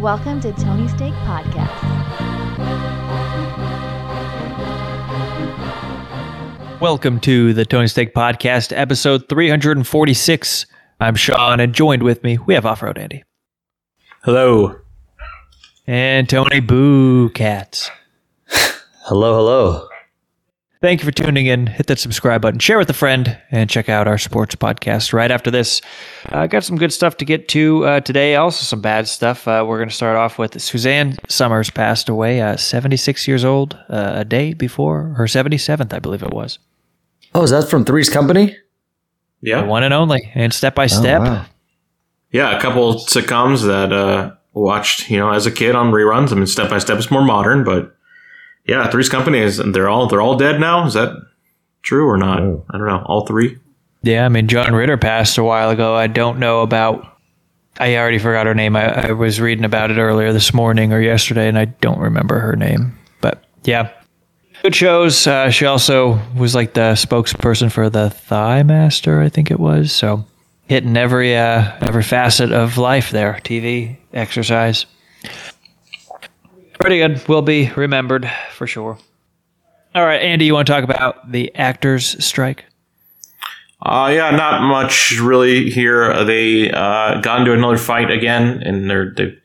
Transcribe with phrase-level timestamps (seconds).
[0.00, 1.74] Welcome to Tony Steak Podcast.
[6.80, 10.66] Welcome to the Tony Steak Podcast, episode 346.
[11.00, 13.24] I'm Sean, and joined with me, we have Off Road Andy.
[14.22, 14.76] Hello.
[15.88, 17.90] And Tony Boo Cats.
[18.46, 19.87] Hello, hello.
[20.80, 21.66] Thank you for tuning in.
[21.66, 25.30] Hit that subscribe button, share with a friend, and check out our sports podcast right
[25.30, 25.80] after this.
[26.26, 29.48] I uh, got some good stuff to get to uh, today, also some bad stuff.
[29.48, 33.74] Uh, we're going to start off with Suzanne Somers passed away, uh, 76 years old,
[33.88, 36.60] uh, a day before her 77th, I believe it was.
[37.34, 38.56] Oh, is that from Three's Company?
[39.40, 39.62] Yeah.
[39.62, 41.22] The one and only, and step by step.
[41.22, 41.46] Oh, wow.
[42.30, 46.32] Yeah, a couple sitcoms that uh watched, you know, as a kid on reruns.
[46.32, 47.96] I mean, Step by Step is more modern, but
[48.68, 50.86] yeah, Three's Company is and they're all they're all dead now.
[50.86, 51.16] Is that
[51.82, 52.40] true or not?
[52.40, 52.64] Oh.
[52.70, 53.02] I don't know.
[53.06, 53.58] All three.
[54.02, 55.94] Yeah, I mean, John Ritter passed a while ago.
[55.96, 57.16] I don't know about.
[57.80, 58.76] I already forgot her name.
[58.76, 62.38] I, I was reading about it earlier this morning or yesterday, and I don't remember
[62.40, 62.96] her name.
[63.20, 63.90] But yeah,
[64.62, 65.26] good shows.
[65.26, 69.92] Uh, she also was like the spokesperson for the Thigh Master, I think it was.
[69.92, 70.24] So
[70.66, 73.40] hitting every uh, every facet of life there.
[73.44, 74.86] TV, exercise.
[76.78, 77.26] Pretty good.
[77.28, 78.98] Will be remembered for sure.
[79.94, 82.64] All right, Andy, you want to talk about the actors' strike?
[83.80, 86.24] Uh yeah, not much really here.
[86.24, 89.40] They uh got into another fight again and they're they've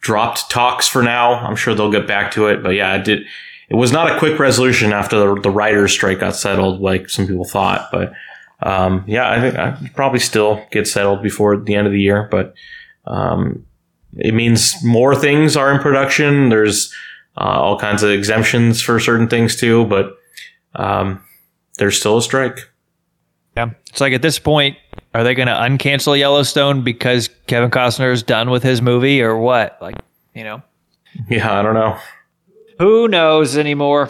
[0.00, 1.34] dropped talks for now.
[1.34, 3.26] I'm sure they'll get back to it, but yeah, it did
[3.68, 7.26] it was not a quick resolution after the, the writers strike got settled like some
[7.26, 8.14] people thought, but
[8.62, 12.28] um yeah, I think I probably still get settled before the end of the year,
[12.30, 12.54] but
[13.04, 13.65] um
[14.16, 16.48] it means more things are in production.
[16.48, 16.92] There's
[17.36, 20.16] uh, all kinds of exemptions for certain things too, but
[20.74, 21.22] um
[21.78, 22.70] there's still a strike.
[23.56, 23.70] Yeah.
[23.88, 24.76] It's like at this point,
[25.14, 29.36] are they going to uncancel Yellowstone because Kevin Costner is done with his movie or
[29.38, 29.76] what?
[29.80, 29.96] Like,
[30.34, 30.62] you know,
[31.28, 31.98] Yeah, I don't know.
[32.78, 34.08] who knows anymore?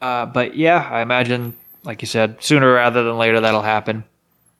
[0.00, 4.04] Uh, but yeah, I imagine, like you said, sooner rather than later that'll happen.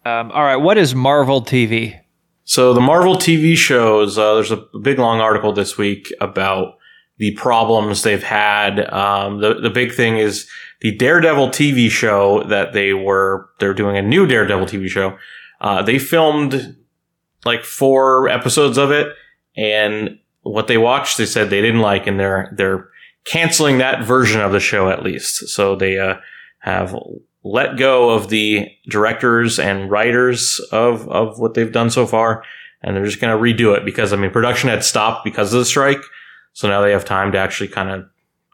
[0.06, 0.56] Um, all right.
[0.56, 1.98] What is Marvel TV?
[2.44, 6.76] So the Marvel TV shows, uh, there's a big long article this week about
[7.16, 8.92] the problems they've had.
[8.92, 10.48] Um, the the big thing is
[10.80, 15.16] the Daredevil TV show that they were they're doing a new Daredevil TV show.
[15.60, 16.76] Uh, they filmed
[17.44, 19.14] like four episodes of it,
[19.56, 22.88] and what they watched, they said they didn't like, and they're they're
[23.24, 25.48] canceling that version of the show at least.
[25.48, 26.16] So they uh,
[26.58, 26.94] have
[27.44, 32.42] let go of the directors and writers of of what they've done so far,
[32.82, 35.58] and they're just going to redo it because I mean production had stopped because of
[35.58, 36.02] the strike,
[36.54, 38.06] so now they have time to actually kind of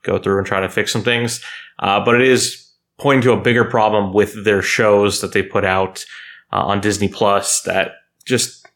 [0.03, 1.43] go through and try to fix some things.
[1.79, 2.69] Uh, but it is
[2.99, 6.05] pointing to a bigger problem with their shows that they put out
[6.53, 7.93] uh, on Disney Plus that
[8.27, 8.67] just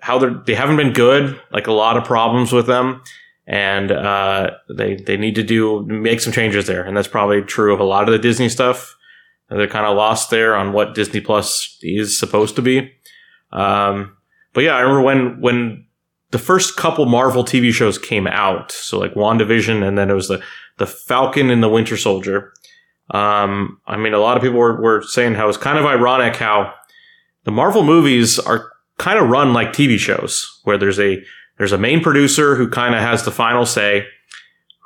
[0.00, 3.02] how they they haven't been good, like a lot of problems with them.
[3.46, 7.74] And uh, they they need to do make some changes there, and that's probably true
[7.74, 8.96] of a lot of the Disney stuff.
[9.50, 12.92] They're kind of lost there on what Disney Plus is supposed to be.
[13.52, 14.16] Um,
[14.52, 15.86] but yeah, I remember when when
[16.30, 20.28] the first couple Marvel TV shows came out, so like WandaVision, and then it was
[20.28, 20.42] the
[20.78, 22.52] the Falcon and the Winter Soldier.
[23.10, 26.36] Um, I mean, a lot of people were, were saying how it's kind of ironic
[26.36, 26.72] how
[27.44, 31.22] the Marvel movies are kind of run like TV shows, where there's a
[31.58, 34.06] there's a main producer who kind of has the final say,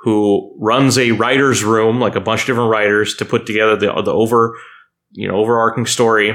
[0.05, 3.91] who runs a writer's room, like a bunch of different writers, to put together the
[4.03, 4.57] the over
[5.13, 6.31] you know overarching story,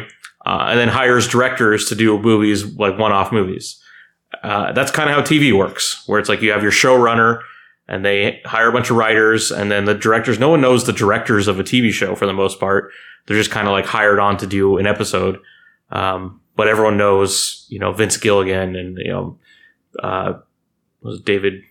[0.45, 3.81] uh, and then hires directors to do movies like one off movies.
[4.43, 7.41] Uh, that's kind of how TV works, where it's like you have your showrunner
[7.87, 10.93] and they hire a bunch of writers and then the directors, no one knows the
[10.93, 12.91] directors of a TV show for the most part.
[13.25, 15.39] They're just kind of like hired on to do an episode.
[15.91, 19.39] Um, but everyone knows, you know, Vince Gilligan and, you know,
[20.03, 20.33] uh,
[21.01, 21.63] was David,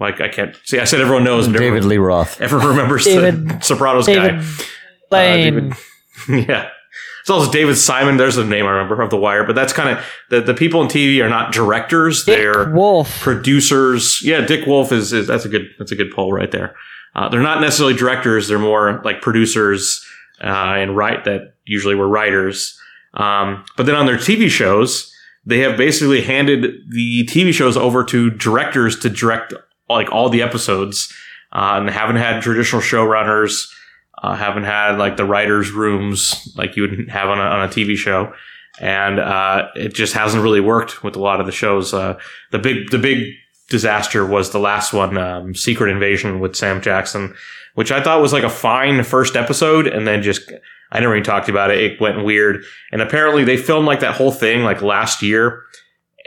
[0.00, 0.78] like I can't see.
[0.80, 1.46] I said everyone knows.
[1.46, 2.40] and David everyone, Lee Roth.
[2.40, 4.44] Everyone remembers David- the Sopranos David guy.
[5.10, 5.72] Lane.
[5.72, 5.74] Uh,
[6.26, 6.68] David- yeah.
[7.20, 8.16] It's also David Simon.
[8.16, 10.80] There's a name I remember of The Wire, but that's kind of the, the people
[10.80, 12.24] in TV are not directors.
[12.24, 13.20] they're Wolf.
[13.20, 14.22] producers.
[14.24, 16.74] Yeah, Dick Wolf is, is that's a good that's a good poll right there.
[17.14, 20.02] Uh, they're not necessarily directors; they're more like producers
[20.42, 22.78] uh, and write that usually were writers.
[23.14, 25.12] Um, but then on their TV shows,
[25.44, 29.52] they have basically handed the TV shows over to directors to direct
[29.90, 31.12] like all the episodes,
[31.52, 33.68] uh, and haven't had traditional showrunners.
[34.22, 37.68] Uh, haven't had like the writers' rooms like you would have on a, on a
[37.68, 38.32] TV show,
[38.78, 41.94] and uh, it just hasn't really worked with a lot of the shows.
[41.94, 42.18] Uh,
[42.50, 43.34] the big the big
[43.70, 47.34] disaster was the last one, um, Secret Invasion with Sam Jackson,
[47.74, 50.52] which I thought was like a fine first episode, and then just
[50.92, 51.78] I never even talked about it.
[51.78, 52.62] It went weird,
[52.92, 55.62] and apparently they filmed like that whole thing like last year,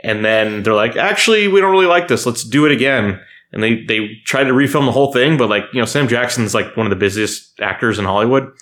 [0.02, 2.26] and then they're like, actually, we don't really like this.
[2.26, 3.20] Let's do it again.
[3.54, 6.54] And they they tried to refilm the whole thing, but like you know, Sam Jackson's
[6.54, 8.52] like one of the busiest actors in Hollywood,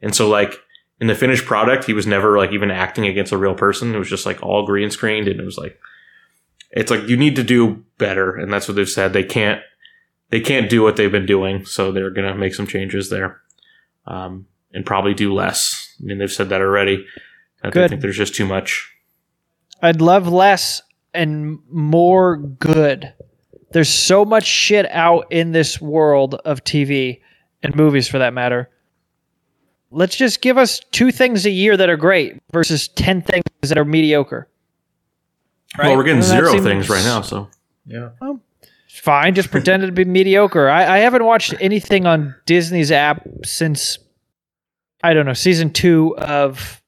[0.00, 0.58] and so like
[1.00, 3.94] in the finished product, he was never like even acting against a real person.
[3.94, 5.78] It was just like all green screened, and it was like
[6.70, 9.12] it's like you need to do better, and that's what they've said.
[9.12, 9.60] They can't
[10.30, 13.42] they can't do what they've been doing, so they're gonna make some changes there,
[14.06, 15.94] um, and probably do less.
[16.00, 17.04] I mean, they've said that already.
[17.62, 18.90] I think there's just too much.
[19.82, 20.80] I'd love less
[21.12, 23.12] and more good.
[23.72, 27.20] There's so much shit out in this world of TV
[27.62, 28.70] and movies for that matter.
[29.90, 33.78] Let's just give us two things a year that are great versus 10 things that
[33.78, 34.48] are mediocre.
[35.78, 37.48] Well, we're getting zero seem- things right now, so
[37.86, 38.10] Yeah.
[38.90, 40.68] Fine, just pretend it to be mediocre.
[40.68, 43.98] I, I haven't watched anything on Disney's app since
[45.04, 46.82] I don't know season two of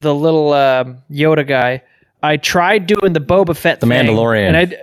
[0.00, 1.82] the little um, Yoda guy.
[2.22, 4.48] I tried doing the Boba Fett, The thing, Mandalorian.
[4.48, 4.76] and I d-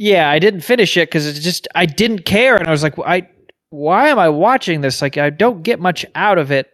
[0.00, 2.98] yeah, I didn't finish it because it's just I didn't care, and I was like,
[3.00, 3.28] I
[3.68, 5.02] why am I watching this?
[5.02, 6.72] Like I don't get much out of it.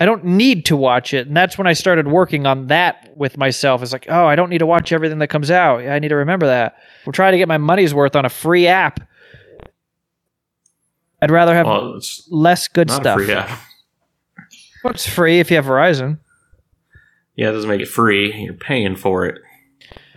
[0.00, 3.38] I don't need to watch it, and that's when I started working on that with
[3.38, 3.80] myself.
[3.80, 5.86] It's like, oh, I don't need to watch everything that comes out.
[5.86, 6.74] I need to remember that.
[7.06, 9.08] We're trying to get my money's worth on a free app.
[11.22, 13.18] I'd rather have well, less good stuff.
[13.18, 13.60] free app.
[14.82, 16.18] Well, it's free if you have Verizon.
[17.36, 18.34] Yeah, it doesn't make it free.
[18.34, 19.40] You're paying for it.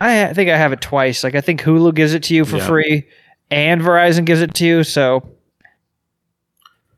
[0.00, 1.22] I think I have it twice.
[1.22, 2.66] Like I think Hulu gives it to you for Yeah.
[2.66, 3.06] free,
[3.50, 5.28] and Verizon gives it to you, so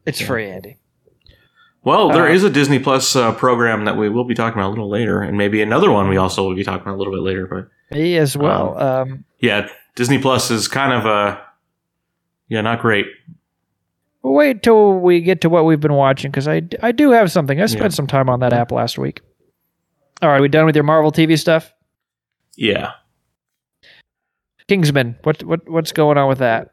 [0.07, 0.79] it's free, Andy.
[1.85, 4.69] Well, there Uh, is a Disney Plus uh, program that we will be talking about
[4.69, 7.13] a little later, and maybe another one we also will be talking about a little
[7.13, 7.47] bit later.
[7.47, 8.79] But Me as well.
[8.81, 11.39] Um, yeah, Disney Plus is kind of uh
[12.49, 13.07] yeah, not great.
[14.23, 17.61] wait till we get to what we've been watching because I, I do have something.
[17.61, 17.89] I spent Yeah.
[17.97, 19.21] some time on that app last week.
[20.23, 21.73] All right, we done with your Marvel TV stuff?
[22.57, 22.93] Yeah,
[24.69, 26.71] Kingsman, what what what's going on with that?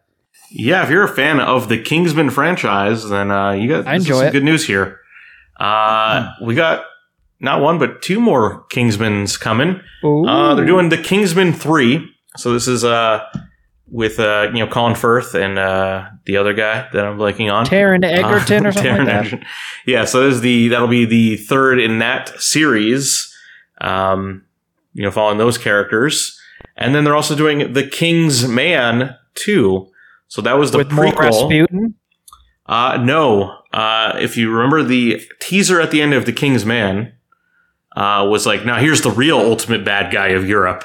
[0.51, 0.83] yeah.
[0.83, 4.31] If you're a fan of the Kingsman franchise, then uh, you got I enjoy some
[4.31, 4.99] good news here.
[5.59, 6.85] Uh, we got
[7.39, 9.81] not one but two more Kingsmans coming.
[10.03, 12.07] Uh, they're doing the Kingsman three.
[12.37, 13.25] So this is uh
[13.91, 17.65] with uh you know Colin Firth and uh the other guy that I'm blanking on.
[17.65, 19.25] Taron Egerton Uh, or something Taron like that.
[19.25, 19.45] Egerton.
[19.85, 23.35] Yeah, so this is the that'll be the third in that series.
[23.81, 24.45] Um,
[24.93, 26.39] you know, following those characters,
[26.75, 29.89] and then they're also doing the King's Man two.
[30.27, 31.19] So that was the with more prequel.
[31.19, 31.95] Rasputin.
[32.65, 33.57] Uh, no.
[33.73, 37.13] Uh, if you remember the teaser at the end of The King's Man,
[37.95, 40.83] uh, was like, now here's the real ultimate bad guy of Europe.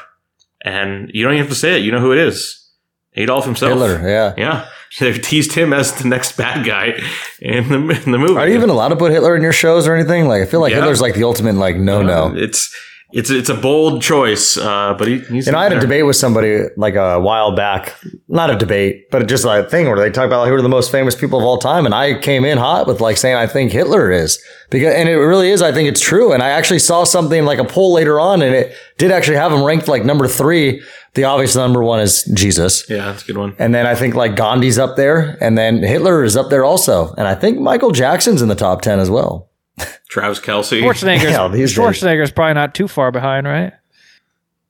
[0.65, 1.83] And you don't even have to say it.
[1.85, 2.71] You know who it is.
[3.17, 3.73] Adolf himself.
[3.73, 4.35] Hitler, yeah.
[4.37, 4.69] Yeah.
[4.99, 6.99] They've teased him as the next bad guy
[7.41, 8.37] in the, in the movie.
[8.37, 10.27] Are you even allowed to put Hitler in your shows or anything?
[10.27, 10.81] Like, I feel like Yeah.
[10.81, 12.33] Hitler's like the ultimate, like, no, no.
[12.35, 12.75] It's,
[13.13, 15.47] it's, it's a bold choice, uh, but he, he's.
[15.47, 17.95] Know, I had a debate with somebody like a while back.
[18.29, 20.69] Not a debate, but just a thing where they talk about like, who are the
[20.69, 23.47] most famous people of all time, and I came in hot with like saying I
[23.47, 25.63] think Hitler is because, and it really is.
[25.63, 26.33] I think it's true.
[26.33, 29.53] And I actually saw something like a poll later on, and it did actually have
[29.53, 30.83] him ranked like number three.
[31.15, 33.55] The obvious number one is Jesus, Yeah, that's a good one.
[33.61, 37.15] and then I think like Gandhi's up there, and then Hitler is up there also,
[37.17, 39.49] and I think Michael Jackson's in the top ten as well.
[40.15, 40.81] Travis Kelce.
[40.81, 41.77] Schwarzenegger's, Yeah, these days.
[41.77, 43.73] Schwarzenegger's probably not too far behind, right?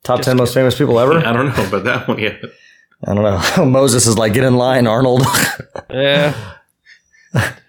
[0.02, 1.18] Top ten most famous people ever.
[1.26, 2.40] I don't know about that one yet.
[3.06, 3.22] I don't
[3.58, 3.64] know.
[3.66, 5.22] Moses is like, get in line, Arnold,
[5.90, 6.32] Yeah.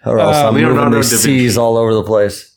[0.06, 2.56] or else Uh, I'm Leonardo moving da these seas all over the place.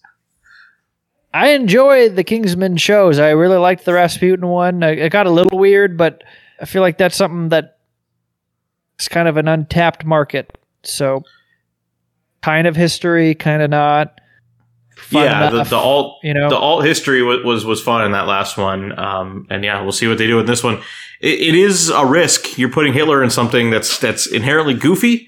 [1.33, 3.19] I enjoy the Kingsman shows.
[3.19, 4.81] I really liked the Rasputin one.
[4.83, 6.23] It got a little weird, but
[6.61, 7.77] I feel like that's something that
[8.99, 10.57] is kind of an untapped market.
[10.83, 11.23] So,
[12.41, 14.21] kind of history, kind of not.
[14.99, 16.49] Fun yeah, the, enough, the alt you know.
[16.49, 19.91] the alt history was, was was fun in that last one, um, and yeah, we'll
[19.91, 20.75] see what they do in this one.
[21.21, 22.57] It, it is a risk.
[22.57, 25.27] You're putting Hitler in something that's that's inherently goofy,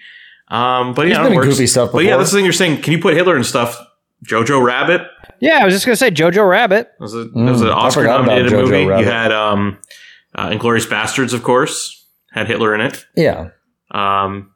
[0.49, 2.17] um, but He's yeah, been it in goofy stuff But yeah, before.
[2.19, 2.81] that's the thing you're saying.
[2.81, 3.77] Can you put Hitler in stuff?
[4.25, 5.01] Jojo Rabbit
[5.39, 6.91] yeah, I was just gonna say Jojo Rabbit.
[6.99, 8.85] was a, Mm, was an I Oscar forgot about nominated Jojo movie.
[8.85, 9.03] Rabbit.
[9.05, 9.79] You had um,
[10.35, 13.03] uh, Inglourious Basterds, of course, had Hitler in it.
[13.15, 13.49] Yeah,
[13.89, 14.50] Um,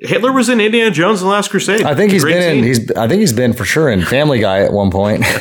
[0.00, 1.82] Hitler was in Indiana Jones and the Last Crusade.
[1.82, 2.64] I think he's he's great been in.
[2.64, 2.90] He's.
[2.92, 5.24] I think he's been for sure in Family Guy at one point.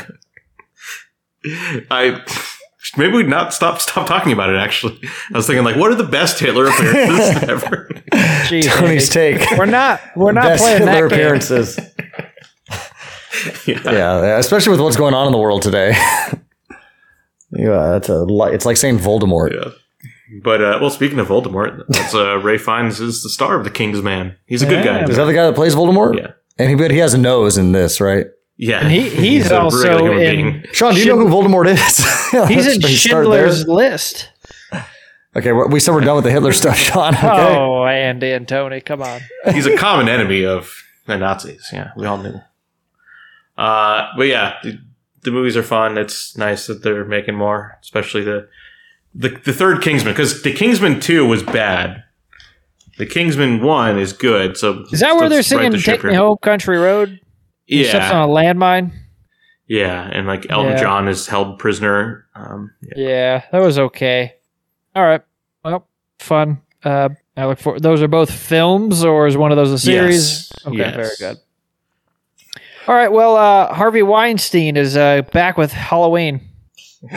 [1.89, 2.21] I
[2.97, 4.57] maybe we'd not stop stop talking about it.
[4.57, 4.99] Actually,
[5.33, 7.89] I was thinking like, what are the best Hitler appearances ever?
[8.47, 9.39] Jeez, Tony's take.
[9.57, 10.01] We're not.
[10.15, 11.19] We're not Best playing Hitler that game.
[11.19, 11.79] appearances.
[13.67, 13.91] yeah.
[13.91, 15.93] yeah, especially with what's going on in the world today.
[17.51, 18.23] yeah, that's a.
[18.23, 19.53] li- It's like saying Voldemort.
[19.53, 19.71] Yeah.
[20.43, 23.69] But uh, well, speaking of Voldemort, that's uh, Ralph Fiennes is the star of the
[23.71, 24.35] King's Man.
[24.45, 25.01] He's a good Yeah.
[25.01, 25.09] guy.
[25.09, 26.17] Is that the guy that plays Voldemort?
[26.17, 26.31] Yeah.
[26.57, 28.27] And he, but he has a nose in this, right?
[28.57, 30.63] Yeah, And he- he's a also regular in- being.
[30.73, 31.97] Sean, do you know who Voldemort is?
[32.49, 33.49] He's in Let's start there.
[33.49, 34.29] Schindler's List.
[35.35, 37.15] Okay, we we said we're done with the Hitler stuff, Sean.
[37.15, 37.27] Okay.
[37.27, 39.21] Oh, Andy and Tony, come on.
[39.53, 40.71] He's a common enemy of
[41.07, 41.69] the Nazis.
[41.73, 42.35] Yeah, we all knew.
[43.57, 44.77] Uh, but yeah, the,
[45.23, 45.97] the movies are fun.
[45.97, 48.47] It's nice that they're making more, especially the
[49.13, 52.03] the, the third Kingsman, because the Kingsman two was bad.
[52.97, 54.57] The Kingsman one is good.
[54.57, 56.13] So Is that where they're singing the "Take Me.
[56.13, 57.19] Home, Country Road"?
[57.65, 58.91] He steps Yeah, on a landmine.
[59.67, 60.81] yeah, and like Elton Yeah.
[60.81, 62.25] John is held prisoner.
[62.35, 62.93] Um, yeah.
[63.07, 64.35] Yeah, that was okay.
[64.95, 65.21] All right,
[65.63, 65.87] well,
[66.19, 66.61] fun.
[66.83, 70.49] Uh, I look for those are both films, or is one of those a series?
[70.51, 70.65] Yes.
[70.67, 70.95] Okay, Yes.
[70.95, 71.37] very good.
[72.87, 76.41] All right, well, uh, Harvey Weinstein is uh, back with Halloween.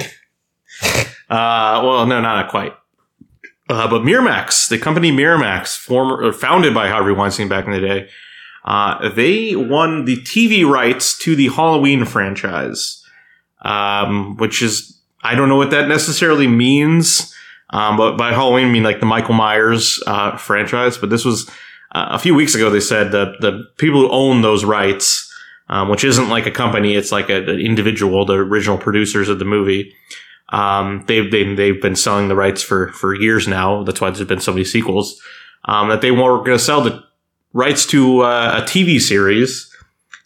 [1.29, 2.75] Uh, well, no, not quite.
[3.69, 7.81] Uh, but Miramax, the company Miramax, former or founded by Harvey Weinstein back in the
[7.81, 8.09] day,
[8.65, 13.03] uh, they won the TV rights to the Halloween franchise,
[13.63, 17.35] um, which is I don't know what that necessarily means.
[17.71, 20.99] Um, but by Halloween, I mean like the Michael Myers uh, franchise.
[20.99, 21.49] But this was
[21.93, 22.69] uh, a few weeks ago.
[22.69, 25.33] They said that the people who own those rights,
[25.69, 29.39] um, which isn't like a company, it's like a, an individual, the original producers of
[29.39, 29.95] the movie.
[30.55, 33.83] Um, they've been they've been selling the rights for for years now.
[33.83, 35.21] That's why there's been so many sequels.
[35.65, 37.03] Um, that they were going to sell the
[37.53, 39.69] rights to uh, a TV series,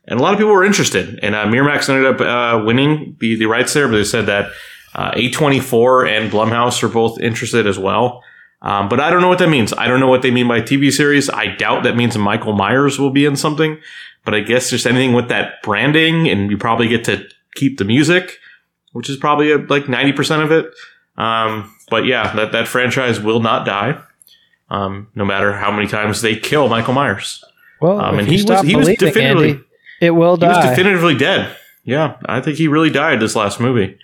[0.06, 1.18] and a lot of people were interested.
[1.22, 4.50] And uh, Miramax ended up uh, winning the the rights there, but they said that
[4.94, 8.22] uh, A24 and Blumhouse are both interested as well.
[8.60, 9.72] Um, but I don't know what that means.
[9.72, 11.30] I don't know what they mean by TV series.
[11.30, 13.80] I doubt that means Michael Myers will be in something.
[14.26, 17.84] But I guess just anything with that branding, and you probably get to keep the
[17.84, 18.38] music
[18.98, 20.66] which is probably uh like 90% of it.
[21.16, 23.98] Um, but yeah, that, that franchise will not die.
[24.70, 27.42] Um, no matter how many times they kill Michael Myers.
[27.80, 29.64] Well, Um, and he was- he was definitively- Andy,
[30.00, 30.50] it will die.
[30.52, 31.56] He was definitively dead.
[31.84, 33.96] Yeah, I think he really died this last movie.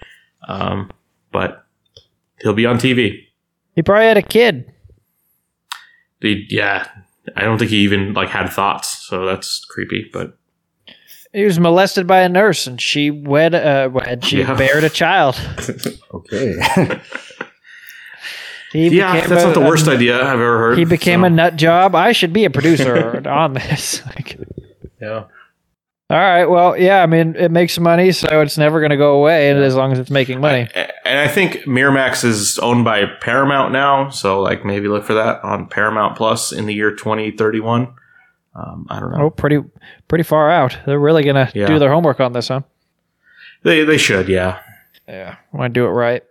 [0.48, 0.90] Um,
[1.32, 1.64] but
[2.40, 3.26] he'll be on TV.
[3.74, 4.72] he probably had a kid.
[6.20, 6.86] The, yeah,
[7.36, 10.08] I don't think he even like had thoughts, so that's creepy.
[10.12, 10.38] But
[11.34, 13.54] He was molested by a nurse, and she wed.
[13.54, 14.54] Uh, wed she Yeah.
[14.54, 15.34] bared a child.
[16.14, 16.54] Okay.
[18.72, 20.78] He yeah, became that's a- not the a- worst idea I've ever heard.
[20.78, 21.94] He became so, a nut job.
[21.94, 24.02] I should be a producer on this.
[24.16, 24.38] Like,
[25.00, 25.24] yeah.
[26.10, 26.44] all right.
[26.46, 27.02] Well, yeah.
[27.02, 29.92] I mean, it makes money, so it's never going to go away, and as long
[29.92, 30.68] as it's making money.
[31.04, 35.42] And I think Miramax is owned by Paramount now, so like maybe look for that
[35.44, 37.92] on Paramount Plus in the year 2031.
[38.54, 39.24] Um, I don't know.
[39.24, 39.58] Oh, pretty,
[40.08, 40.78] pretty far out.
[40.86, 41.66] They're really going to Yeah.
[41.66, 42.60] do their homework on this, huh?
[43.62, 44.60] They they should, yeah.
[45.08, 46.22] Yeah, want to do it right.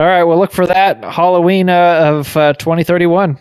[0.00, 3.38] All right, well, look for that Halloween uh, of uh, 2031.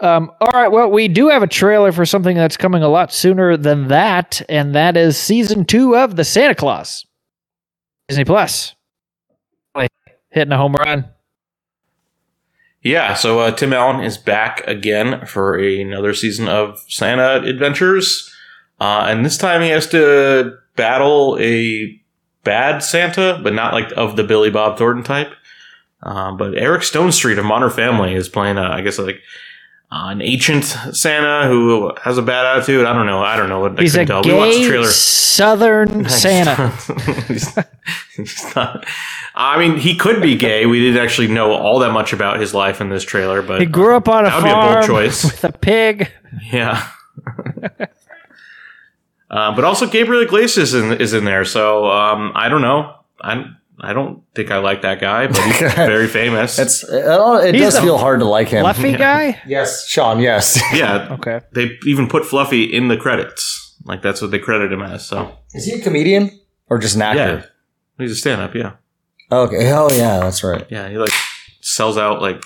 [0.00, 3.12] Um, all right, well, we do have a trailer for something that's coming a lot
[3.12, 7.06] sooner than that, and that is season two of The Santa Claus.
[8.08, 8.74] Disney Plus.
[10.30, 11.08] Hitting a home run.
[12.84, 18.30] Yeah, so uh, Tim Allen is back again for another season of Santa Adventures,
[18.78, 21.98] uh, and this time he has to battle a
[22.44, 25.32] bad Santa, but not like of the Billy Bob Thornton type.
[26.02, 29.22] Um, but Eric Stonestreet of Modern Family is playing, uh, I guess, like
[29.94, 32.84] uh, an ancient Santa who has a bad attitude.
[32.84, 33.20] I don't know.
[33.22, 34.32] I don't know what I He's a couldn't tell.
[34.32, 34.86] We watched the trailer.
[34.88, 36.70] Southern Santa.
[37.28, 37.56] he's,
[38.16, 38.84] he's not.
[39.36, 40.66] I mean, he could be gay.
[40.66, 43.66] We didn't actually know all that much about his life in this trailer, but He
[43.66, 45.22] grew up on a That be a bold farm choice.
[45.30, 46.10] with a pig.
[46.52, 46.88] yeah.
[49.30, 52.94] uh, but also Gabriel Iglesias is in, is in there, so um, I don't know.
[53.20, 53.44] I
[53.84, 56.58] I don't think I like that guy, but he's very famous.
[56.58, 58.62] It's uh, it He's does the feel hard to like him.
[58.62, 59.40] Fluffy guy?
[59.46, 60.20] Yes, Sean.
[60.20, 60.60] Yes.
[60.74, 61.40] yeah, Okay.
[61.52, 63.76] they even put Fluffy in the credits.
[63.84, 65.06] Like that's what they credit him as.
[65.06, 66.30] So Is he a comedian
[66.68, 67.18] or just an actor?
[67.98, 68.54] yeah, he's a stand-up.
[68.54, 68.72] Yeah,
[69.30, 69.72] Okay.
[69.72, 70.66] Oh yeah, that's right.
[70.70, 70.88] yeah.
[70.88, 71.12] He like
[71.60, 72.42] sells out like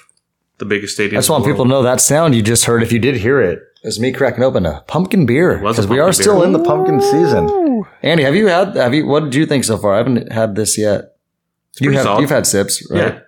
[0.58, 1.18] the biggest stadium.
[1.18, 2.82] I just want in people to know that sound you just heard.
[2.82, 5.86] If you did hear it, is me cracking open a pumpkin beer was a because
[5.90, 7.84] we are pumpkin still in the pumpkin season.
[8.02, 8.74] Andy, have you had?
[8.74, 9.06] Have you?
[9.06, 9.94] What did you think so far?
[9.94, 11.07] I haven't had this yet.
[11.80, 12.04] You pretty have.
[12.04, 12.20] solid.
[12.22, 12.98] You've had sips, right?
[12.98, 13.20] Yeah.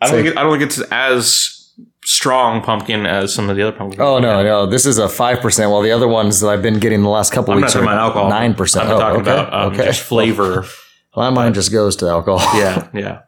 [0.00, 1.56] I don't, So- think it, I don't think it's as
[2.04, 4.00] strong pumpkin as some of the other pumpkins.
[4.00, 4.66] Oh no, no.
[4.66, 5.70] This is a five percent.
[5.70, 7.88] While the other ones that I've been getting the last couple I'm not weeks talking
[7.88, 8.28] are about alcohol.
[8.30, 8.86] nine percent.
[8.88, 9.30] I'm Oh, talking okay.
[9.32, 9.84] about um, okay.
[9.86, 10.64] just flavor.
[11.16, 12.38] Well, mine just goes to alcohol.
[12.56, 13.22] yeah, yeah.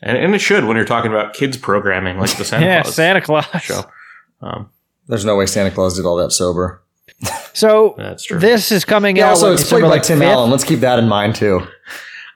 [0.00, 2.94] And, and it should when you're talking about kids programming like the Santa yeah, Claus
[2.94, 3.46] Santa Claus.
[3.62, 3.82] show.
[4.40, 4.70] Um,
[5.08, 6.84] There's no way Santa Claus did all that sober.
[7.52, 8.38] So that's true.
[8.38, 9.24] this is coming Yeah.
[9.26, 9.30] out.
[9.30, 10.24] Also, what, it's played by like, Tim 5th?
[10.30, 10.50] Allen.
[10.52, 11.66] Let's keep that in mind too.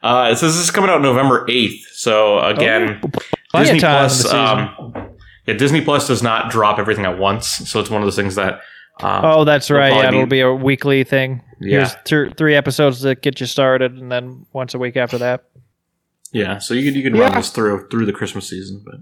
[0.02, 1.80] Uh, it says this is coming out November 8th.
[1.92, 3.00] So again,
[3.52, 4.32] Oh, Disney Plus.
[4.32, 5.16] Um,
[5.46, 8.34] yeah, Disney Plus does not drop everything at once, so it's one of those things
[8.36, 8.60] that
[9.00, 9.88] Uh, Oh, that's right.
[9.92, 11.42] Yeah, probably it'll be a weekly thing.
[11.60, 11.78] Yeah.
[11.78, 15.44] Here's th- three episodes that get you started, and then once a week after that.
[16.32, 16.58] yeah.
[16.58, 18.96] So you could you could run this through through the Christmas season, but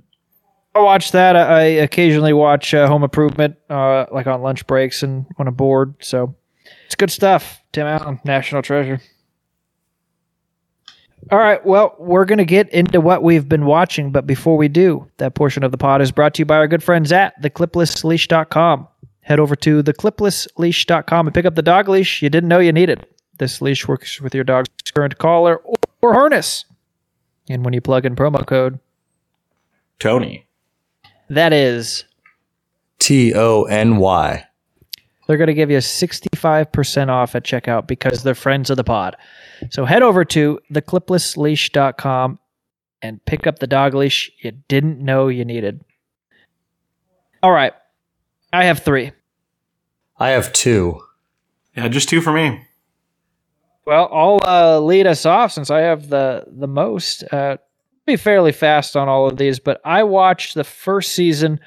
[0.75, 1.37] I watch that.
[1.37, 5.55] I I occasionally watch uh, Home Improvement, uh, like on lunch breaks and when I'm
[5.55, 5.95] bored.
[6.01, 6.35] So
[6.87, 7.61] it's good stuff.
[7.73, 9.01] Tim Allen, national treasure.
[11.31, 11.65] All right.
[11.65, 14.11] Well, we're going to get into what we've been watching.
[14.11, 16.69] But before we do, that portion of the pod is brought to you by our
[16.69, 18.89] good friends at thecliplessleash.com.
[19.21, 23.05] Head over to thecliplessleash.com and pick up the dog leash you didn't know you needed.
[23.39, 25.61] This leash works with your dog's current collar
[26.03, 26.65] or, harness.
[27.51, 28.79] And when you plug in promo code,
[29.99, 30.47] Tony.
[31.29, 32.05] that is
[32.99, 34.45] T O N Y.
[35.27, 39.17] they're going to give you 65% off at checkout because they're friends of the pod.
[39.71, 42.39] So head over to thecliplessleash.com
[43.03, 45.85] and pick up the dog leash you didn't know you needed.
[47.43, 47.73] All right.
[48.53, 49.13] I have three.
[50.19, 51.01] I have two.
[51.77, 52.65] Yeah, just two for me.
[53.87, 57.25] Well, I'll uh, lead us off since I have the the most.
[57.33, 57.59] Uh,
[58.05, 61.61] be fairly fast on all of these, but I watched the first season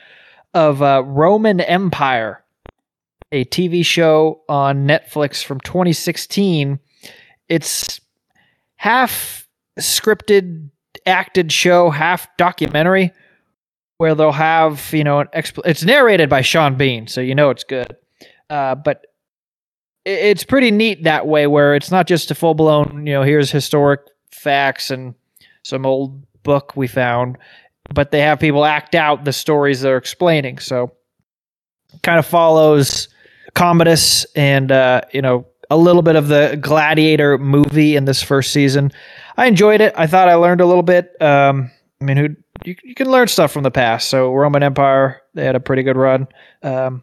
[0.53, 2.43] of uh, Roman Empire,
[3.31, 6.79] a TV show on Netflix from 2016.
[7.51, 8.00] It's
[8.77, 9.48] half
[9.79, 10.70] scripted,
[11.05, 13.12] acted show, half documentary,
[13.98, 17.63] where they'll have you know an It's narrated by Sean Bean, so you know it's
[17.65, 17.96] good.
[18.50, 19.05] Uh, but
[20.05, 23.24] i- it's pretty neat that way where it's not just a full blown you know
[23.24, 25.13] here's historic facts and
[25.63, 27.38] some old book we found
[27.93, 30.91] but they have people act out the stories they're explaining so
[32.03, 33.08] kind of follows
[33.53, 38.51] commodus and uh you know a little bit of the gladiator movie in this first
[38.51, 38.92] season
[39.38, 42.28] i enjoyed it i thought i learned a little bit um i mean who
[42.63, 45.82] you, you can learn stuff from the past so roman empire they had a pretty
[45.82, 46.28] good run
[46.63, 47.01] um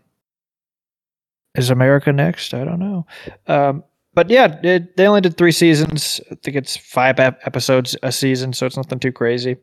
[1.58, 2.54] is America next?
[2.54, 3.06] I don't know.
[3.46, 3.84] Um,
[4.14, 6.20] but yeah, it, they only did three seasons.
[6.30, 9.56] I think it's five ep- episodes a season, so it's nothing too crazy.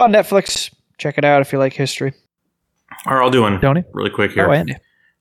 [0.00, 2.12] On Netflix, check it out if you like history.
[3.06, 3.84] All right, I'll do one Tony?
[3.92, 4.48] really quick here.
[4.48, 4.74] Oh, Andy.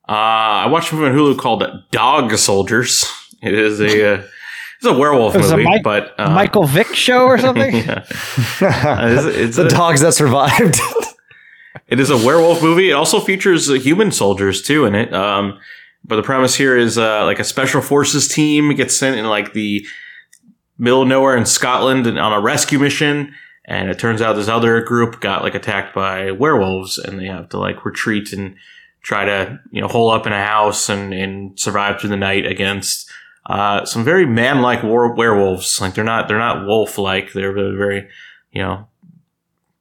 [0.08, 3.06] Uh, I watched a movie on Hulu called Dog Soldiers.
[3.42, 4.24] It is a uh,
[4.78, 7.76] it's a werewolf It was a movie, Mike- but uh, Michael Vick show or something?
[7.76, 8.06] yeah.
[8.62, 10.80] Uh, it's, it's the a, dogs that survived.
[11.88, 12.90] it is a werewolf movie.
[12.90, 15.14] It also features uh, human soldiers too in it.
[15.14, 15.60] Um,
[16.06, 19.54] but the premise here is uh, like a special forces team gets sent in like
[19.54, 19.86] the
[20.78, 23.34] middle of nowhere in Scotland and on a rescue mission.
[23.66, 27.50] And it turns out this other group got like attacked by werewolves and they have
[27.50, 28.56] to like retreat and
[29.04, 32.46] try to, you know, hole up in a house and, and survive through the night
[32.46, 33.10] against,
[33.50, 35.82] uh, some very man-like war- werewolves.
[35.82, 37.34] Like they're not, they're not wolf-like.
[37.34, 38.08] They're very, very,
[38.52, 38.88] you know,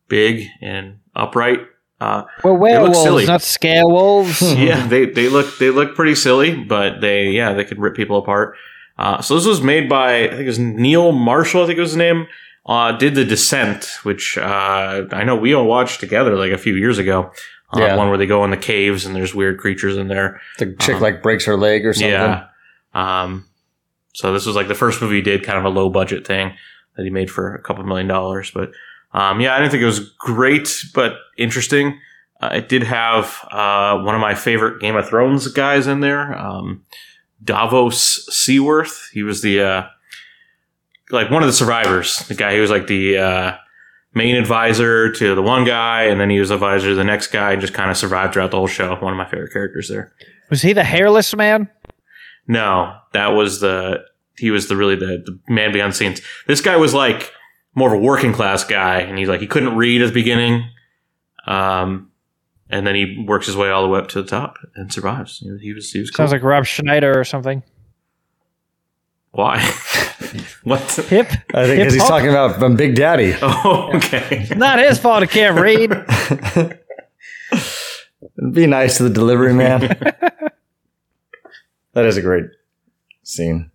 [0.09, 1.61] big and upright.
[2.01, 3.27] Uh, Well, werewolves, silly.
[3.27, 4.41] not scare wolves.
[4.57, 8.17] yeah, they they look they look pretty silly, but they yeah they could rip people
[8.19, 8.55] apart.
[8.97, 11.65] Uh, so this was made by I think it was Neil Marshall.
[11.65, 12.27] I think it was his name.
[12.67, 16.75] Uh, did the Descent, which uh, I know we all watched together like a few
[16.75, 17.33] years ago.
[17.75, 17.97] Uh, Yeah.
[17.97, 20.41] One where they go in the caves and there's weird creatures in there.
[20.59, 22.11] the chick like breaks her leg or something.
[22.11, 22.45] Yeah.
[22.95, 23.45] Um,
[24.15, 26.55] so this was like the first movie he did, kind of a low budget thing
[26.97, 28.51] that he made for a couple million dollars.
[28.51, 28.73] But
[29.13, 31.99] um, yeah, I didn't think it was great, but interesting.
[32.41, 36.37] Uh, it did have uh, one of my favorite Game of Thrones guys in there,
[36.39, 36.85] um,
[37.43, 39.09] Davos Seaworth.
[39.13, 39.87] He was the uh,
[41.11, 42.19] like one of the survivors.
[42.29, 43.57] The guy who was like the uh,
[44.15, 47.53] main advisor to the one guy, and then he was advisor to the next guy,
[47.53, 48.95] and just kind of survived throughout the whole show.
[48.97, 50.13] One of my favorite characters there.
[50.51, 51.69] Was he the hairless man?
[52.49, 54.05] No, that was the
[54.39, 56.23] he was the really the, the man behind the scenes.
[56.47, 57.33] This guy was like
[57.75, 60.65] more of a working class guy, and he's like he couldn't read at the beginning,
[61.47, 62.11] um,
[62.71, 65.39] and then he works his way all the way up to the top and survives.
[65.41, 66.17] He, was- he was he was cool.
[66.25, 67.63] Sounds like Rob Schneider or something.
[69.33, 69.59] why?
[70.65, 70.81] what?
[71.09, 71.27] Hip.
[71.55, 72.09] I think because he's Hip-hop?
[72.09, 73.35] talking about from Big Daddy.
[73.43, 74.49] Oh, okay.
[74.57, 75.23] Not his fault.
[75.23, 75.91] He can't read.
[78.53, 79.97] Be nice to the delivery man.
[81.99, 82.45] That is a great
[83.25, 83.71] scene.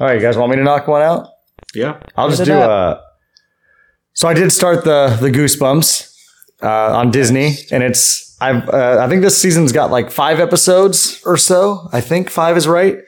[0.00, 1.28] All right, you guys want me to knock one out?
[1.72, 2.00] Yeah.
[2.16, 2.98] I'll just do up.
[2.98, 3.02] a.
[4.12, 6.12] So I did start the the Goosebumps
[6.62, 11.22] uh, on Disney, and it's I've uh, I think this season's got like five episodes
[11.24, 11.88] or so.
[11.92, 12.98] I think five is right.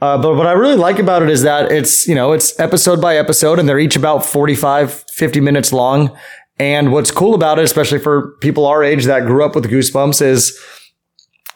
[0.00, 3.00] Uh, but what I really like about it is that it's you know it's episode
[3.00, 6.14] by episode, and they're each about 45, 50 minutes long.
[6.58, 10.20] And what's cool about it, especially for people our age that grew up with Goosebumps,
[10.20, 10.58] is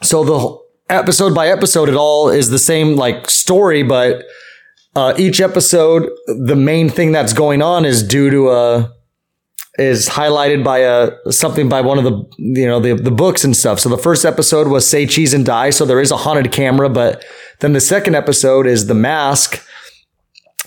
[0.01, 4.25] so the episode by episode, it all is the same like story, but
[4.95, 8.93] uh, each episode, the main thing that's going on is due to a
[9.79, 13.57] is highlighted by a something by one of the you know the the books and
[13.57, 13.79] stuff.
[13.79, 16.89] So the first episode was Say Cheese and Die, so there is a haunted camera,
[16.89, 17.25] but
[17.59, 19.65] then the second episode is The Mask,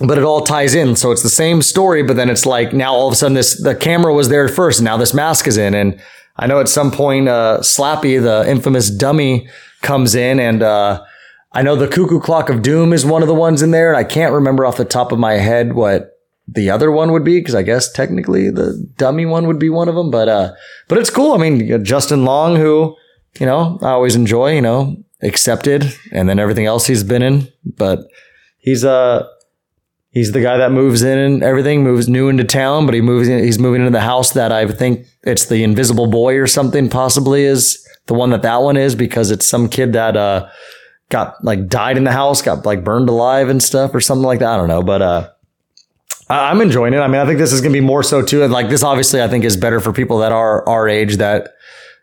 [0.01, 0.97] but it all ties in.
[0.97, 3.63] So it's the same story, but then it's like now all of a sudden this
[3.63, 6.01] the camera was there first, now this mask is in, and
[6.39, 9.49] I know at some point uh, Slappy, the infamous dummy,
[9.83, 11.03] comes in, and uh,
[11.53, 13.97] I know the Cuckoo Clock of Doom is one of the ones in there, and
[13.97, 16.11] I can't remember off the top of my head what
[16.49, 19.89] the other one would be because I guess technically the dummy one would be one
[19.89, 20.11] of them.
[20.11, 20.53] But uh,
[20.89, 21.33] but it's cool.
[21.33, 22.97] I mean, Justin Long, who
[23.41, 27.49] you know I always enjoy, you know, accepted, and then everything else he's been in.
[27.65, 28.01] But
[28.59, 29.27] he's uh
[30.17, 33.29] he's the guy that moves in and everything moves new into town, but he moves
[33.29, 36.89] in, he's moving into the house that I think it's the Invisible Boy or something
[36.89, 40.49] possibly is the one that that one is because it's some kid that uh
[41.11, 44.39] got like died in the house, got like burned alive and stuff or something like
[44.39, 44.55] that.
[44.55, 45.29] I don't know, but uh
[46.31, 47.01] I'm enjoying it.
[47.01, 48.43] I mean, I think this is going to be more so too.
[48.43, 51.51] And like this, obviously, I think is better for people that are our age that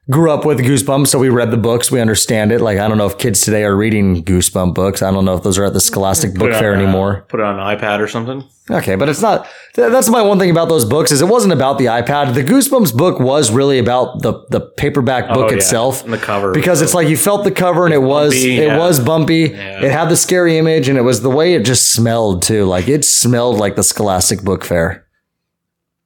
[0.10, 1.08] grew up with Goosebumps.
[1.08, 2.60] So we read the books, we understand it.
[2.62, 5.02] Like I don't know if kids today are reading Goosebump books.
[5.02, 7.26] I don't know if those are at the Scholastic Book Fair on, uh, anymore.
[7.30, 8.44] Put it on an iPad or something.
[8.72, 9.46] Okay, but it's not.
[9.76, 12.34] th- That's my one thing about those books is it wasn't about the iPad.
[12.34, 15.56] The Goosebumps book was really about the the paperback book Oh, yeah.
[15.58, 16.54] itself And the cover.
[16.54, 18.78] because it's like you felt the cover and it was bumpy, it yeah.
[18.78, 19.39] was bumpy.
[19.54, 19.84] Yeah.
[19.86, 22.63] It had the scary image and it was the way it just smelled too.
[22.66, 25.06] Like it smelled like the Scholastic Book Fair.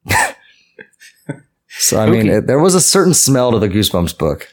[1.78, 4.48] so I mean, it, there was a certain smell to the Goosebumps book.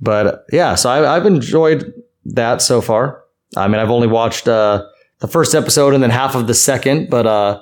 [0.00, 1.92] But yeah, so I, I've enjoyed
[2.26, 3.24] that so far.
[3.56, 4.84] I mean, I've only watched uh,
[5.18, 7.60] the first episode and then half of the second, but uh,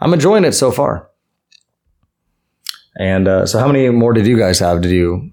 [0.00, 1.08] I'm enjoying it so far.
[2.98, 4.82] And uh, so, how many more did you guys have?
[4.82, 5.30] Did you?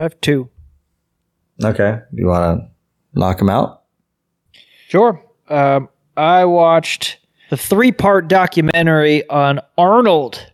[0.00, 0.48] I have two.
[1.62, 2.68] Okay, you want to
[3.18, 3.82] knock them out?
[4.88, 5.22] Sure.
[5.48, 7.18] Um, I watched
[7.50, 10.50] the three part documentary on Arnold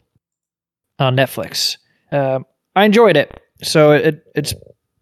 [1.01, 1.77] on Netflix.
[2.13, 3.43] Um, I enjoyed it.
[3.63, 4.55] So it, it's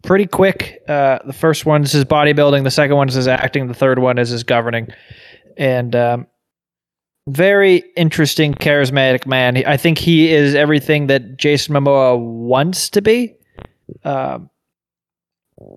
[0.03, 0.81] pretty quick.
[0.87, 3.99] Uh, the first one is his bodybuilding, the second one is his acting, the third
[3.99, 4.87] one is his governing.
[5.57, 6.27] And um,
[7.27, 9.63] very interesting, charismatic man.
[9.65, 13.35] I think he is everything that Jason Momoa wants to be.
[14.03, 14.49] Um,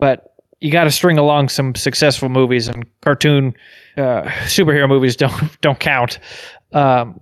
[0.01, 3.55] but you got to string along some successful movies and cartoon
[3.97, 6.19] uh, superhero movies don't don't count.
[6.73, 7.19] Um,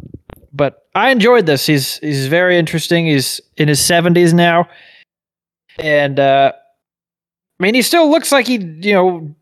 [0.52, 1.66] but I enjoyed this.
[1.66, 3.06] He's he's very interesting.
[3.06, 4.68] He's in his seventies now,
[5.78, 9.34] and uh, I mean, he still looks like he you know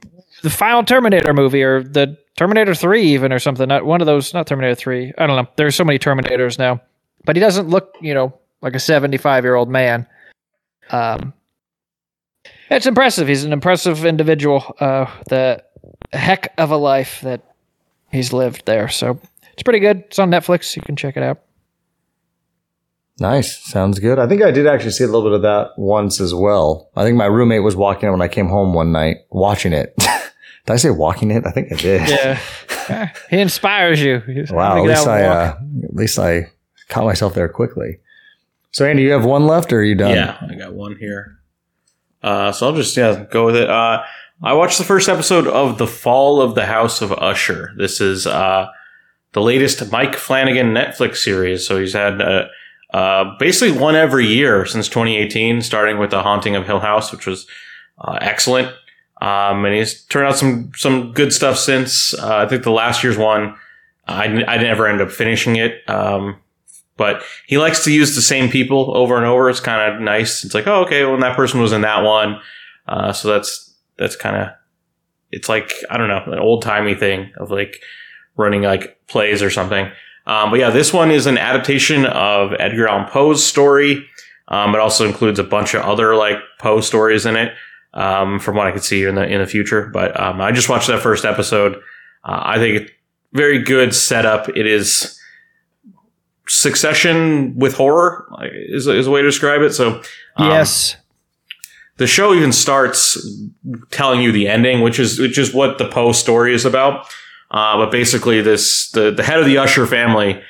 [0.43, 3.69] the final Terminator movie or the Terminator Three even or something.
[3.69, 4.35] Not one of those.
[4.35, 5.13] Not Terminator Three.
[5.17, 5.49] I don't know.
[5.57, 6.81] There's so many Terminators now,
[7.25, 10.07] but he doesn't look you know like a seventy five year old man.
[10.91, 11.33] Um,
[12.71, 13.27] it's impressive.
[13.27, 14.77] He's an impressive individual.
[14.81, 15.65] Uh, the
[16.13, 17.43] heck of a life that
[18.11, 18.89] he's lived there.
[18.89, 19.19] So
[19.59, 20.05] it's pretty good.
[20.07, 20.77] It's on Netflix.
[20.77, 21.41] You can check it out.
[23.19, 24.21] Nice, sounds good.
[24.21, 26.89] I think I did actually see a little bit of that once as well.
[26.95, 29.97] I think my roommate was walking it when I came home one night, watching it.
[29.97, 30.13] did
[30.69, 31.45] I say walking it?
[31.45, 32.09] I think I did.
[32.09, 34.21] Yeah, he inspires you.
[34.21, 36.53] He's Wow, at least I uh, at least I
[36.89, 37.99] caught myself there quickly.
[38.71, 40.15] So Andy, you have one left, or are you done?
[40.15, 41.41] Yeah, I got one here.
[42.23, 43.69] Uh, so I'll just yeah go with it.
[43.69, 44.05] Uh,
[44.41, 47.73] I watched the first episode of The Fall of the House of Usher.
[47.77, 48.69] This is uh,
[49.33, 51.67] the latest Mike Flanagan Netflix series.
[51.67, 52.47] So he's had uh,
[52.93, 57.27] uh, basically one every year since 2018, starting with The Haunting of Hill House, which
[57.27, 57.47] was
[57.99, 58.69] uh, excellent.
[59.21, 62.15] Um, and he's turned out some some good stuff since.
[62.15, 63.57] Uh, I think the last year's one,
[64.07, 65.89] I, I never end up finishing it.
[65.91, 66.39] Um,
[66.99, 69.49] but he likes to use the same people over and over.
[69.49, 70.45] It's kind of nice.
[70.45, 72.41] It's like, oh, okay, well, that person was in that one.
[72.87, 74.49] Uh, so that's, that's kind of,
[75.31, 77.81] it's like, I don't know, an old timey thing of like
[78.39, 79.91] running like plays or something.
[80.27, 84.07] Um, but yeah, this one is an adaptation of Edgar Allan Poe's story.
[84.49, 87.53] Um, it also includes a bunch of other like Poe stories in it.
[87.93, 89.91] Um, from what I could see in the, in the future.
[89.93, 91.77] But, um, I just watched that first episode.
[92.23, 92.91] Uh, I think it
[93.33, 94.49] very good setup.
[94.51, 95.19] It is,
[96.49, 99.73] succession with horror is, is a way to describe it.
[99.73, 100.03] So
[100.37, 100.97] um, yes,
[101.97, 103.19] the show even starts
[103.91, 107.07] telling you the ending, which is which is what the Poe story is about.
[107.51, 110.43] Uh, but basically, this the the head of the Usher family,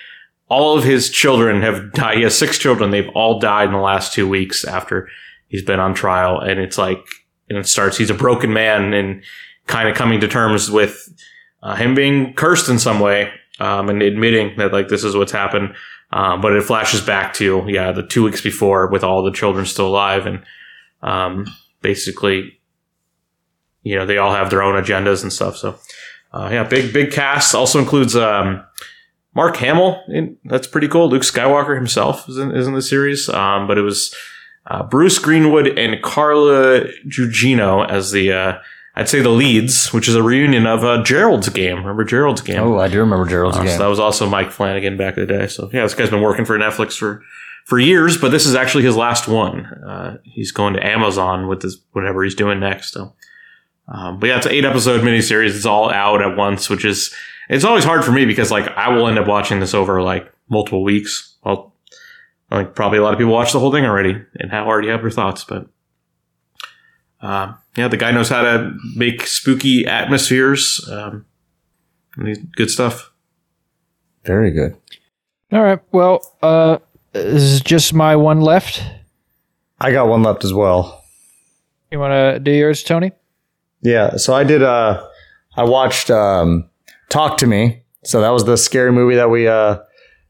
[0.49, 2.17] all of his children have died.
[2.17, 2.91] He has six children.
[2.91, 5.09] They've all died in the last two weeks after
[5.49, 7.05] he's been on trial, and it's like
[7.49, 7.97] and it starts.
[7.97, 9.23] He's a broken man and
[9.67, 11.09] kind of coming to terms with
[11.63, 13.31] uh, him being cursed in some way
[13.61, 15.75] um, and admitting that like this is what's happened.
[16.11, 19.67] Um, but it flashes back to yeah the two weeks before with all the children
[19.67, 20.43] still alive and
[21.03, 21.47] um,
[21.83, 22.59] basically
[23.83, 25.57] you know they all have their own agendas and stuff.
[25.57, 25.79] So
[26.33, 28.65] uh, yeah, big big cast also includes um,
[29.35, 31.09] Mark Hamill, in, that's pretty cool.
[31.09, 33.29] Luke Skywalker himself is in, is in the series.
[33.29, 34.15] Um, but it was
[34.67, 38.59] uh, Bruce Greenwood and Carla Gugino as the, uh,
[38.97, 41.77] I'd say the leads, which is a reunion of uh, Gerald's game.
[41.79, 42.59] Remember Gerald's game?
[42.61, 43.71] Oh, I do remember Gerald's Uh, game.
[43.73, 45.47] so that was also Mike Flanagan back in the day.
[45.47, 47.23] So yeah, this guy's been working for Netflix for
[47.65, 49.67] for years, but this is actually his last one.
[49.67, 52.93] Uh, he's going to Amazon with this whatever he's doing next.
[52.93, 53.15] So,
[53.89, 55.57] um, but yeah, it's an eight episode miniseries.
[55.57, 57.15] It's all out at once, which is
[57.49, 60.31] it's always hard for me because like I will end up watching this over like
[60.49, 61.37] multiple weeks.
[61.45, 61.75] I'll
[62.51, 64.93] like probably a lot of people watch the whole thing already and have already you
[64.93, 65.69] have their thoughts, but.
[67.21, 70.89] Um, yeah, the guy knows how to make spooky atmospheres.
[70.89, 71.27] Um,
[72.57, 73.13] good stuff.
[74.25, 74.77] Very good.
[75.53, 75.81] All right.
[75.93, 76.79] Well, uh,
[77.13, 78.83] this is just my one left.
[79.81, 81.05] I got one left as well.
[81.91, 83.13] You want to do yours, Tony?
[83.83, 84.63] Yeah, so I did.
[84.63, 85.07] Uh,
[85.57, 86.69] I watched um,
[87.09, 87.83] Talk to Me.
[88.05, 89.79] So that was the scary movie that we uh,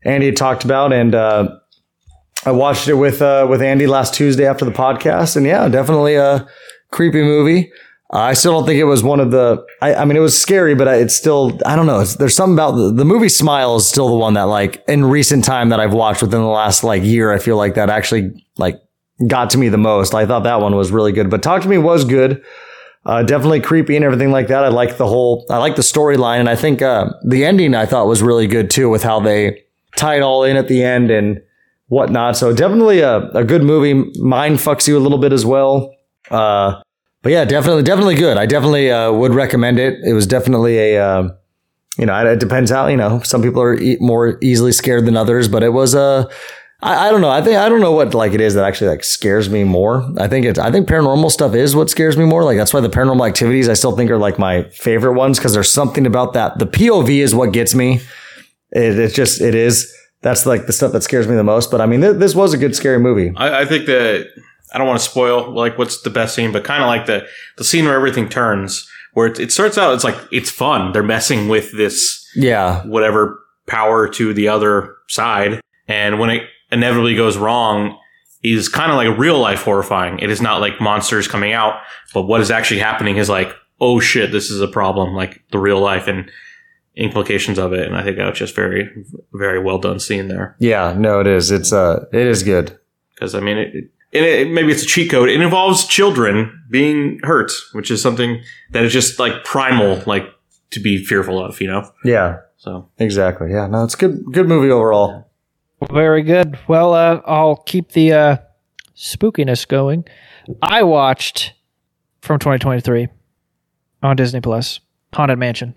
[0.04, 1.58] Andy talked about, and uh,
[2.44, 5.37] I watched it with uh, with Andy last Tuesday after the podcast.
[5.37, 6.46] And yeah, definitely a
[6.90, 7.70] creepy movie.
[8.11, 9.64] I still don't think it was one of the.
[9.82, 11.58] I, I mean, it was scary, but I, it's still.
[11.66, 12.02] I don't know.
[12.04, 13.28] There's something about the, the movie.
[13.28, 16.46] Smile is still the one that, like, in recent time that I've watched within the
[16.46, 17.32] last like year.
[17.32, 18.80] I feel like that actually like
[19.26, 20.14] got to me the most.
[20.14, 22.42] I thought that one was really good, but Talk to Me was good.
[23.09, 24.64] Uh, definitely creepy and everything like that.
[24.64, 26.40] I like the whole, I like the storyline.
[26.40, 29.64] And I think, uh, the ending I thought was really good too with how they
[29.97, 31.40] tie it all in at the end and
[31.87, 32.37] whatnot.
[32.37, 33.94] So definitely a, a good movie.
[34.21, 35.94] Mind fucks you a little bit as well.
[36.31, 36.83] Uh,
[37.23, 38.37] but yeah, definitely, definitely good.
[38.37, 39.99] I definitely, uh, would recommend it.
[40.05, 41.29] It was definitely a, uh,
[41.97, 45.16] you know, it depends how, you know, some people are e- more easily scared than
[45.16, 46.29] others, but it was a,
[46.81, 47.31] I, I don't know.
[47.31, 50.09] I think I don't know what like it is that actually like scares me more.
[50.19, 52.45] I think it's I think paranormal stuff is what scares me more.
[52.45, 55.55] Like that's why the paranormal activities I still think are like my favorite ones because
[55.55, 56.59] there's something about that.
[56.59, 58.01] The POV is what gets me.
[58.71, 59.93] It, it's just it is.
[60.21, 61.71] That's like the stuff that scares me the most.
[61.71, 63.33] But I mean, th- this was a good scary movie.
[63.37, 64.29] I, I think that
[64.73, 67.27] I don't want to spoil like what's the best scene, but kind of like the
[67.57, 69.95] the scene where everything turns, where it, it starts out.
[69.95, 70.93] It's like it's fun.
[70.93, 77.14] They're messing with this Yeah, whatever power to the other side, and when it inevitably
[77.14, 77.98] goes wrong,
[78.42, 80.18] is kind of like a real life horrifying.
[80.20, 81.81] It is not like monsters coming out,
[82.14, 83.50] but what is actually happening is like,
[83.81, 85.14] oh shit, this is a problem.
[85.14, 86.31] Like the real life and
[86.96, 88.88] implications of it, and I think that was just very
[89.33, 90.57] very well done scene there.
[90.59, 90.94] yeah.
[90.96, 91.50] No, it is.
[91.50, 92.78] It's uh, it is good.
[93.14, 95.28] because I mean, it, it, maybe it's a cheat code.
[95.28, 100.24] It involves children being hurt, which is something that is just like primal, like
[100.70, 101.90] to be fearful of, you know.
[102.04, 103.50] Yeah, So exactly.
[103.52, 104.24] Yeah, no, it's good.
[104.33, 105.28] Good movie overall.
[105.93, 106.59] Very good.
[106.69, 108.37] Well, uh, I'll keep the uh,
[108.97, 110.05] spookiness going.
[110.62, 111.53] I watched
[112.21, 113.09] from 2023
[114.03, 114.81] on Disney Plus
[115.12, 115.75] Haunted Mansion.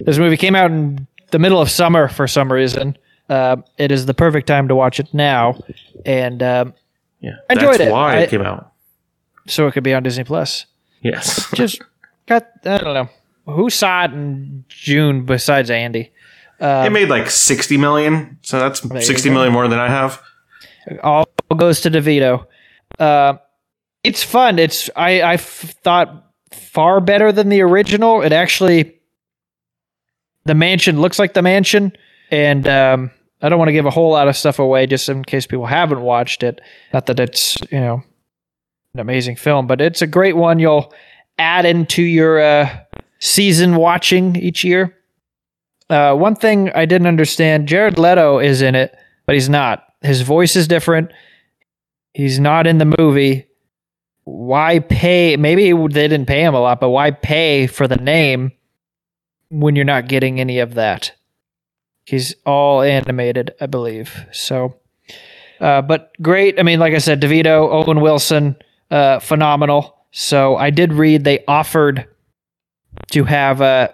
[0.00, 2.96] This movie came out in the middle of summer for some reason.
[3.28, 5.58] Uh, it is the perfect time to watch it now,
[6.04, 6.74] and um,
[7.20, 7.92] yeah, I enjoyed that's it.
[7.92, 8.72] why I- it came out.
[9.48, 10.66] so it could be on Disney Plus.
[11.02, 11.82] Yes, Just
[12.26, 13.08] got I don't know
[13.52, 16.12] who saw it in June besides Andy.
[16.60, 19.34] It made like sixty million, so that's you sixty go.
[19.34, 20.22] million more than I have.
[21.02, 22.46] all goes to DeVito.
[22.98, 23.34] Uh,
[24.02, 24.58] it's fun.
[24.58, 28.22] It's I I thought far better than the original.
[28.22, 29.00] It actually
[30.44, 31.92] the mansion looks like the mansion,
[32.30, 33.10] and um,
[33.42, 35.66] I don't want to give a whole lot of stuff away just in case people
[35.66, 36.60] haven't watched it.
[36.92, 38.02] Not that it's you know
[38.94, 40.58] an amazing film, but it's a great one.
[40.58, 40.92] You'll
[41.38, 42.78] add into your uh,
[43.18, 44.96] season watching each year.
[45.88, 49.84] Uh, one thing I didn't understand: Jared Leto is in it, but he's not.
[50.02, 51.12] His voice is different.
[52.14, 53.46] He's not in the movie.
[54.24, 55.36] Why pay?
[55.36, 58.52] Maybe they didn't pay him a lot, but why pay for the name
[59.50, 61.12] when you're not getting any of that?
[62.04, 64.26] He's all animated, I believe.
[64.32, 64.76] So,
[65.60, 66.58] uh, but great.
[66.58, 68.56] I mean, like I said, DeVito, Owen Wilson,
[68.90, 69.96] uh, phenomenal.
[70.12, 72.06] So I did read they offered
[73.10, 73.88] to have uh,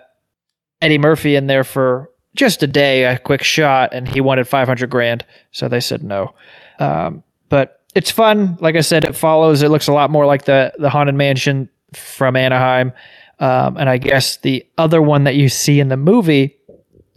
[0.83, 4.91] Eddie Murphy in there for just a day, a quick shot, and he wanted 500
[4.91, 5.25] grand.
[5.53, 6.35] So they said no.
[6.79, 8.59] Um, but it's fun.
[8.61, 9.63] Like I said, it follows.
[9.63, 12.93] It looks a lot more like the the haunted mansion from Anaheim,
[13.39, 16.57] um, and I guess the other one that you see in the movie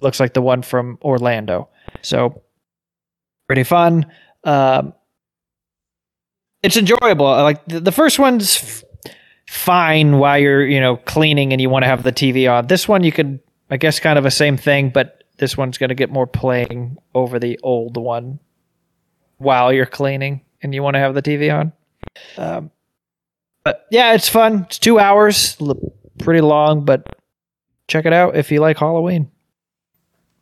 [0.02, 1.70] looks like the one from Orlando.
[2.02, 2.42] So
[3.48, 4.06] pretty fun.
[4.44, 4.94] Um,
[6.62, 7.26] it's enjoyable.
[7.26, 8.84] Like the, the first one's f-
[9.48, 12.68] fine while you're you know cleaning and you want to have the TV on.
[12.68, 15.90] This one you could, I guess, kind of a same thing, but this one's going
[15.90, 18.40] to get more playing over the old one
[19.38, 21.74] while you're cleaning and you want to have the TV on.
[22.38, 22.72] Um,
[23.64, 24.64] but yeah, it's fun.
[24.68, 27.18] It's two hours, l- pretty long, but
[27.88, 29.30] check it out if you like Halloween.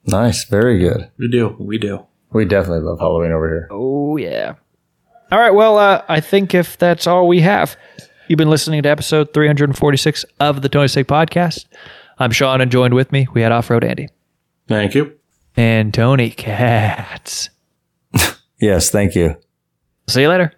[0.06, 0.44] Nice.
[0.46, 1.10] Very good.
[1.18, 1.56] We do.
[1.60, 2.06] We do.
[2.34, 3.68] We definitely love Halloween over here.
[3.72, 4.56] Oh, yeah.
[5.32, 5.54] All right.
[5.54, 7.78] Well, uh, I think if that's all we have,
[8.28, 11.66] you've been listening to episode 346 of the Tony Steak Podcast.
[12.20, 14.08] I'm Sean, and joined with me, we had Off Road Andy
[14.68, 15.14] Thank you.
[15.56, 17.50] and Tony Katz.
[18.60, 18.90] Yes.
[18.92, 19.36] Thank you.
[20.08, 20.54] See you later.